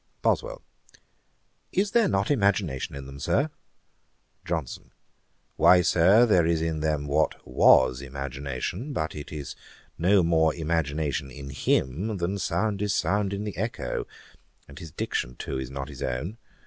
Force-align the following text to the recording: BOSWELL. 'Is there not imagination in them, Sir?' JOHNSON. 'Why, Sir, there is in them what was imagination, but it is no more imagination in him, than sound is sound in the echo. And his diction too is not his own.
BOSWELL. 0.23 0.63
'Is 1.71 1.91
there 1.91 2.07
not 2.07 2.31
imagination 2.31 2.95
in 2.95 3.05
them, 3.05 3.19
Sir?' 3.19 3.51
JOHNSON. 4.45 4.89
'Why, 5.57 5.83
Sir, 5.83 6.25
there 6.25 6.47
is 6.47 6.59
in 6.59 6.79
them 6.79 7.05
what 7.05 7.35
was 7.47 8.01
imagination, 8.01 8.93
but 8.93 9.13
it 9.13 9.31
is 9.31 9.55
no 9.99 10.23
more 10.23 10.55
imagination 10.55 11.29
in 11.29 11.51
him, 11.51 12.17
than 12.17 12.39
sound 12.39 12.81
is 12.81 12.95
sound 12.95 13.31
in 13.31 13.43
the 13.43 13.55
echo. 13.57 14.07
And 14.67 14.79
his 14.79 14.89
diction 14.91 15.35
too 15.35 15.59
is 15.59 15.69
not 15.69 15.87
his 15.87 16.01
own. 16.01 16.39